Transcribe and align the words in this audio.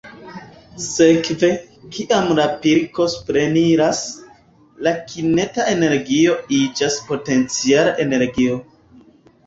Sekve, 0.85 1.49
kiam 1.97 2.31
la 2.39 2.47
pilko 2.63 3.07
supreniras, 3.17 4.01
la 4.89 4.97
kineta 5.13 5.69
energio 5.77 6.37
iĝas 6.65 7.01
potenciala 7.13 7.97
energio. 8.09 8.63